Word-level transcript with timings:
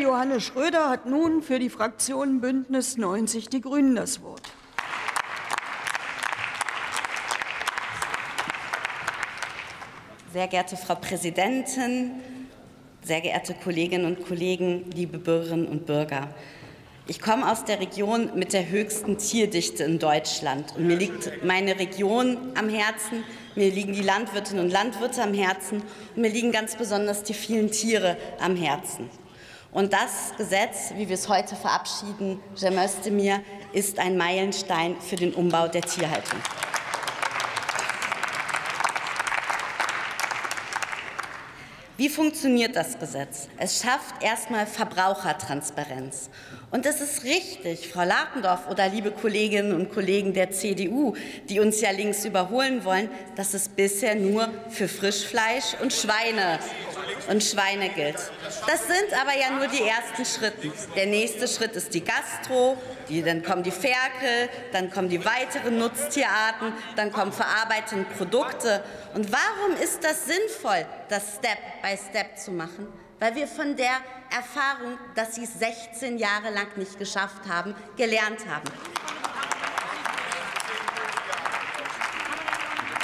Johannes 0.00 0.44
Schröder 0.44 0.88
hat 0.88 1.04
nun 1.04 1.42
für 1.42 1.58
die 1.58 1.68
Fraktion 1.68 2.40
Bündnis 2.40 2.96
90 2.96 3.50
Die 3.50 3.60
Grünen 3.60 3.96
das 3.96 4.22
Wort. 4.22 4.40
Sehr 10.32 10.48
geehrte 10.48 10.78
Frau 10.78 10.94
Präsidentin, 10.94 12.12
sehr 13.02 13.20
geehrte 13.20 13.52
Kolleginnen 13.52 14.06
und 14.06 14.26
Kollegen, 14.26 14.90
liebe 14.92 15.18
Bürgerinnen 15.18 15.66
und 15.66 15.84
Bürger. 15.84 16.28
Ich 17.06 17.20
komme 17.20 17.50
aus 17.50 17.64
der 17.64 17.80
Region 17.80 18.30
mit 18.36 18.54
der 18.54 18.70
höchsten 18.70 19.18
Tierdichte 19.18 19.84
in 19.84 19.98
Deutschland. 19.98 20.76
Und 20.76 20.86
mir 20.86 20.96
liegt 20.96 21.44
meine 21.44 21.78
Region 21.78 22.38
am 22.54 22.70
Herzen, 22.70 23.24
mir 23.54 23.70
liegen 23.70 23.92
die 23.92 24.02
Landwirtinnen 24.02 24.64
und 24.64 24.70
Landwirte 24.70 25.22
am 25.22 25.34
Herzen 25.34 25.82
und 26.14 26.22
mir 26.22 26.30
liegen 26.30 26.52
ganz 26.52 26.76
besonders 26.76 27.22
die 27.22 27.34
vielen 27.34 27.70
Tiere 27.70 28.16
am 28.40 28.56
Herzen. 28.56 29.10
Und 29.72 29.92
das 29.92 30.32
Gesetz, 30.36 30.92
wie 30.96 31.08
wir 31.08 31.14
es 31.14 31.28
heute 31.28 31.54
verabschieden, 31.54 32.40
Mir, 33.10 33.40
ist 33.72 34.00
ein 34.00 34.16
Meilenstein 34.16 34.96
für 35.00 35.14
den 35.14 35.32
Umbau 35.32 35.68
der 35.68 35.82
Tierhaltung. 35.82 36.40
Wie 42.00 42.08
funktioniert 42.08 42.74
das 42.76 42.98
Gesetz? 42.98 43.48
Es 43.58 43.82
schafft 43.82 44.22
erstmal 44.22 44.66
Verbrauchertransparenz. 44.66 46.30
Und 46.70 46.86
es 46.86 47.02
ist 47.02 47.24
richtig, 47.24 47.92
Frau 47.92 48.04
Latendorf 48.04 48.70
oder 48.70 48.88
liebe 48.88 49.10
Kolleginnen 49.10 49.74
und 49.74 49.92
Kollegen 49.92 50.32
der 50.32 50.50
CDU, 50.50 51.14
die 51.50 51.60
uns 51.60 51.80
ja 51.82 51.90
links 51.90 52.24
überholen 52.24 52.86
wollen, 52.86 53.10
dass 53.36 53.52
es 53.52 53.68
bisher 53.68 54.14
nur 54.14 54.48
für 54.70 54.88
Frischfleisch 54.88 55.76
und 55.82 55.92
Schweine 55.92 56.58
und 57.28 57.42
Schweine 57.42 57.90
gilt. 57.90 58.16
Das 58.66 58.86
sind 58.86 59.12
aber 59.20 59.36
ja 59.38 59.50
nur 59.50 59.66
die 59.68 59.82
ersten 59.82 60.24
Schritte. 60.24 60.72
Der 60.96 61.06
nächste 61.06 61.46
Schritt 61.48 61.72
ist 61.76 61.92
die 61.94 62.04
Gastro, 62.04 62.76
die, 63.08 63.22
dann 63.22 63.42
kommen 63.42 63.62
die 63.62 63.70
Ferkel, 63.70 64.48
dann 64.72 64.90
kommen 64.90 65.08
die 65.08 65.24
weiteren 65.24 65.78
Nutztierarten, 65.78 66.72
dann 66.96 67.12
kommen 67.12 67.32
verarbeitende 67.32 68.06
Produkte. 68.16 68.82
Und 69.14 69.30
warum 69.32 69.76
ist 69.82 70.04
das 70.04 70.26
sinnvoll, 70.26 70.86
das 71.08 71.36
Step 71.36 71.58
by 71.82 71.96
Step 71.96 72.38
zu 72.38 72.52
machen? 72.52 72.86
Weil 73.18 73.34
wir 73.34 73.46
von 73.46 73.76
der 73.76 73.98
Erfahrung, 74.34 74.96
dass 75.14 75.34
sie 75.34 75.44
es 75.44 75.58
16 75.58 76.18
Jahre 76.18 76.50
lang 76.50 76.68
nicht 76.76 76.98
geschafft 76.98 77.48
haben, 77.48 77.74
gelernt 77.96 78.46
haben. 78.48 78.64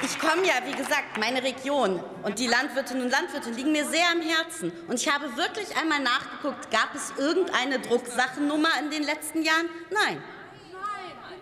Ich 0.00 0.16
komme 0.18 0.46
ja, 0.46 0.54
wie 0.64 0.76
gesagt, 0.76 1.18
meine 1.18 1.42
Region 1.42 2.00
und 2.22 2.38
die 2.38 2.46
Landwirtinnen 2.46 3.04
und 3.04 3.10
Landwirte 3.10 3.50
liegen 3.50 3.72
mir 3.72 3.84
sehr 3.84 4.04
am 4.12 4.20
Herzen. 4.20 4.72
Und 4.86 5.00
ich 5.00 5.12
habe 5.12 5.36
wirklich 5.36 5.76
einmal 5.76 6.00
nachgeguckt, 6.00 6.70
gab 6.70 6.94
es 6.94 7.12
irgendeine 7.18 7.80
Drucksachennummer 7.80 8.68
in 8.80 8.90
den 8.90 9.02
letzten 9.02 9.42
Jahren? 9.42 9.68
Nein. 9.90 10.22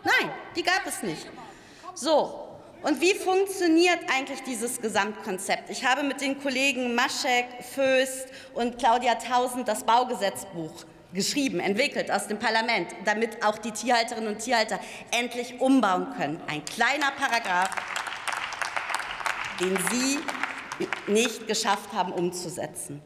Nein, 0.05 0.31
die 0.55 0.63
gab 0.63 0.87
es 0.87 1.03
nicht. 1.03 1.27
So, 1.95 2.47
und 2.83 3.01
wie 3.01 3.15
funktioniert 3.15 3.99
eigentlich 4.15 4.43
dieses 4.45 4.81
Gesamtkonzept? 4.81 5.69
Ich 5.69 5.85
habe 5.85 6.03
mit 6.03 6.21
den 6.21 6.41
Kollegen 6.41 6.95
Maschek, 6.95 7.47
Föst 7.75 8.29
und 8.55 8.79
Claudia 8.79 9.17
Tausend 9.17 9.69
das 9.69 9.85
Baugesetzbuch 9.85 10.73
geschrieben, 11.13 11.61
entwickelt 11.61 12.11
aus 12.11 12.29
dem 12.29 12.39
Parlament, 12.39 12.89
damit 13.05 13.45
auch 13.45 13.59
die 13.59 13.73
Tierhalterinnen 13.73 14.35
und 14.35 14.39
Tierhalter 14.39 14.79
endlich 15.11 15.61
umbauen 15.61 16.15
können. 16.17 16.41
Ein 16.47 16.65
kleiner 16.65 17.11
Paragraph, 17.19 17.71
den 19.61 19.77
Sie 19.91 20.19
nicht 21.07 21.47
geschafft 21.47 21.93
haben 21.93 22.13
umzusetzen. 22.13 23.03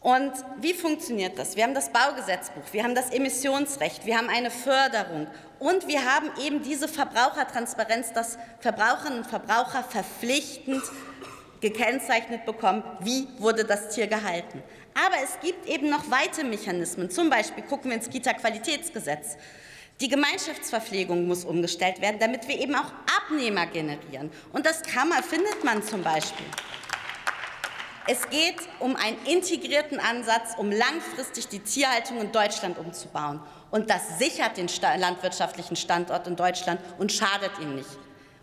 Und 0.00 0.32
wie 0.60 0.74
funktioniert 0.74 1.38
das? 1.38 1.56
Wir 1.56 1.64
haben 1.64 1.74
das 1.74 1.90
Baugesetzbuch, 1.90 2.62
wir 2.72 2.84
haben 2.84 2.94
das 2.94 3.10
Emissionsrecht, 3.10 4.04
wir 4.04 4.18
haben 4.18 4.28
eine 4.28 4.50
Förderung 4.50 5.26
und 5.58 5.88
wir 5.88 6.04
haben 6.04 6.30
eben 6.44 6.62
diese 6.62 6.88
Verbrauchertransparenz, 6.88 8.12
dass 8.12 8.36
Verbraucherinnen 8.60 9.20
und 9.20 9.26
Verbraucher 9.26 9.82
verpflichtend 9.82 10.82
gekennzeichnet 11.62 12.44
bekommen, 12.44 12.82
wie 13.00 13.26
wurde 13.38 13.64
das 13.64 13.94
Tier 13.94 14.06
gehalten. 14.06 14.62
Aber 14.92 15.16
es 15.24 15.40
gibt 15.40 15.66
eben 15.66 15.88
noch 15.88 16.10
weitere 16.10 16.44
Mechanismen. 16.44 17.10
Zum 17.10 17.30
Beispiel 17.30 17.64
gucken 17.64 17.90
wir 17.90 17.96
ins 17.96 18.10
Kita-Qualitätsgesetz. 18.10 19.38
Die 20.00 20.08
Gemeinschaftsverpflegung 20.08 21.26
muss 21.26 21.44
umgestellt 21.44 22.00
werden, 22.00 22.18
damit 22.18 22.48
wir 22.48 22.58
eben 22.58 22.74
auch 22.74 22.90
Abnehmer 23.22 23.66
generieren. 23.66 24.30
Und 24.52 24.66
das 24.66 24.82
kann 24.82 25.08
man, 25.08 25.22
findet 25.22 25.62
man 25.62 25.82
zum 25.82 26.02
Beispiel. 26.02 26.46
Es 28.06 28.28
geht 28.28 28.56
um 28.80 28.96
einen 28.96 29.16
integrierten 29.24 29.98
Ansatz, 29.98 30.56
um 30.58 30.70
langfristig 30.70 31.48
die 31.48 31.60
Tierhaltung 31.60 32.20
in 32.20 32.32
Deutschland 32.32 32.76
umzubauen. 32.76 33.40
Und 33.70 33.88
das 33.88 34.18
sichert 34.18 34.58
den 34.58 34.68
landwirtschaftlichen 34.98 35.76
Standort 35.76 36.26
in 36.26 36.36
Deutschland 36.36 36.80
und 36.98 37.12
schadet 37.12 37.52
ihm 37.60 37.76
nicht. 37.76 37.88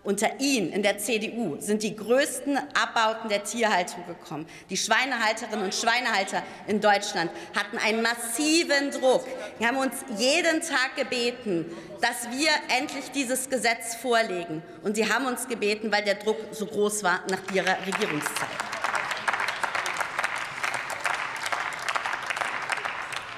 Unter 0.03 0.39
Ihnen 0.39 0.73
in 0.73 0.81
der 0.81 0.97
CDU 0.97 1.57
sind 1.59 1.84
die 1.84 1.95
größten 1.95 2.57
Abbauten 2.73 3.29
der 3.29 3.44
Tierhaltung 3.44 4.03
gekommen. 4.07 4.47
Die 4.72 4.78
Schweinehalterinnen 4.78 5.66
und 5.66 5.75
Schweinehalter 5.75 6.41
in 6.67 6.81
Deutschland 6.81 7.29
hatten 7.56 7.78
einen 7.78 8.01
massiven 8.01 8.89
Druck. 8.89 9.25
Wir 9.59 9.67
haben 9.67 9.78
uns 9.78 9.94
jeden 10.17 10.62
Tag 10.62 10.95
gebeten, 10.95 11.66
dass 12.01 12.31
wir 12.31 12.50
endlich 12.75 13.12
dieses 13.12 13.47
Gesetz 13.47 13.94
vorlegen. 13.94 14.63
Und 14.81 14.95
sie 14.95 15.07
haben 15.07 15.28
uns 15.28 15.47
gebeten, 15.47 15.91
weil 15.91 16.03
der 16.03 16.16
Druck 16.16 16.38
so 16.51 16.66
groß 16.66 17.03
war 17.03 17.19
nach 17.29 17.53
ihrer 17.53 17.78
Regierungszeit. 17.85 18.71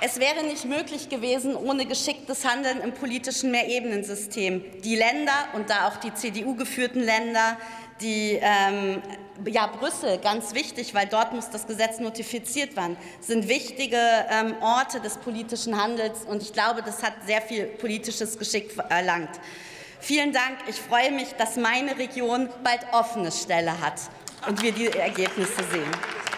Es 0.05 0.19
wäre 0.19 0.43
nicht 0.43 0.65
möglich 0.65 1.07
gewesen 1.07 1.55
ohne 1.55 1.85
geschicktes 1.85 2.43
Handeln 2.43 2.81
im 2.81 2.93
politischen 2.93 3.51
Mehrebenensystem. 3.51 4.61
Die 4.81 4.97
Länder 4.97 5.31
und 5.53 5.69
da 5.69 5.87
auch 5.87 5.95
die 5.95 6.13
CDU-geführten 6.13 6.99
Länder, 6.99 7.57
die 8.01 8.37
ähm, 8.41 9.01
ja, 9.45 9.67
Brüssel, 9.67 10.17
ganz 10.17 10.53
wichtig, 10.53 10.93
weil 10.93 11.07
dort 11.07 11.31
muss 11.31 11.49
das 11.51 11.67
Gesetz 11.67 11.99
notifiziert 12.01 12.75
werden, 12.75 12.97
sind 13.21 13.47
wichtige 13.47 13.97
ähm, 14.29 14.55
Orte 14.59 14.99
des 14.99 15.15
politischen 15.19 15.81
Handels. 15.81 16.25
Und 16.25 16.41
ich 16.41 16.51
glaube, 16.51 16.81
das 16.81 17.01
hat 17.01 17.13
sehr 17.25 17.41
viel 17.41 17.67
politisches 17.67 18.37
Geschick 18.37 18.75
erlangt. 18.89 19.39
Vielen 20.01 20.33
Dank. 20.33 20.57
Ich 20.67 20.81
freue 20.81 21.13
mich, 21.13 21.29
dass 21.37 21.55
meine 21.55 21.97
Region 21.97 22.49
bald 22.61 22.81
offene 22.91 23.31
Stelle 23.31 23.79
hat 23.79 24.01
und 24.49 24.61
wir 24.61 24.73
die 24.73 24.87
Ergebnisse 24.87 25.63
sehen. 25.71 26.32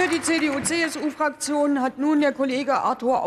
Für 0.00 0.08
die 0.08 0.22
CDU-CSU-Fraktion 0.22 1.82
hat 1.82 1.98
nun 1.98 2.22
der 2.22 2.32
Kollege 2.32 2.72
Arthur 2.72 3.18